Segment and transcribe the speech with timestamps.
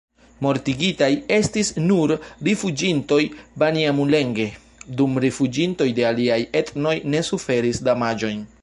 [0.43, 2.13] Mortigitaj estis nur
[2.47, 4.49] rifuĝintoj-banjamulenge,
[5.03, 8.45] dum rifuĝintoj de aliaj etnoj ne suferis damaĝojn.